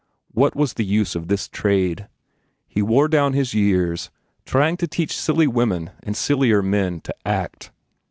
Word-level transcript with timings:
What 0.31 0.55
was 0.55 0.73
the 0.73 0.83
use 0.83 1.13
of 1.13 1.27
this 1.27 1.47
trade? 1.47 2.07
He 2.67 2.81
wore 2.81 3.07
down 3.07 3.33
his 3.33 3.53
years 3.53 4.09
trying 4.47 4.75
to 4.77 4.87
teach 4.87 5.15
silly 5.15 5.45
women 5.45 5.91
and 6.01 6.17
sillier 6.17 6.63
men 6.63 7.01
to 7.01 7.13
act. 7.23 7.71